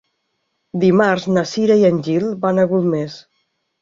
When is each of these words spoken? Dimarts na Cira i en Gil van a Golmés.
Dimarts 0.83 1.27
na 1.37 1.43
Cira 1.51 1.77
i 1.81 1.85
en 1.93 2.01
Gil 2.09 2.25
van 2.47 2.63
a 2.63 2.67
Golmés. 2.73 3.21